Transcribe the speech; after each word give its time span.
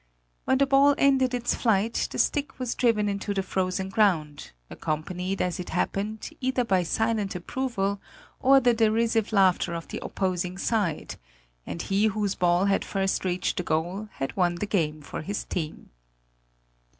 Where 0.45 0.57
the 0.57 0.65
ball 0.65 0.95
ended 0.97 1.35
its 1.35 1.53
flight, 1.53 2.07
the 2.09 2.17
stick 2.17 2.57
was 2.57 2.73
driven 2.73 3.07
into 3.07 3.35
the 3.35 3.43
frozen 3.43 3.89
ground, 3.89 4.49
accompanied, 4.67 5.43
as 5.43 5.59
it 5.59 5.69
happened, 5.69 6.31
either 6.41 6.63
by 6.65 6.81
silent 6.81 7.35
approval 7.35 8.01
or 8.39 8.59
the 8.59 8.73
derisive 8.73 9.31
laughter 9.31 9.75
of 9.75 9.89
the 9.89 9.99
opposing 10.03 10.57
side; 10.57 11.17
and 11.67 11.83
he 11.83 12.07
whose 12.07 12.33
ball 12.33 12.65
had 12.65 12.83
first 12.83 13.23
reached 13.23 13.57
the 13.57 13.63
goal, 13.63 14.09
had 14.13 14.35
won 14.35 14.55
the 14.55 14.65
game 14.65 15.03
for 15.03 15.21
his 15.21 15.43
team. 15.43 15.91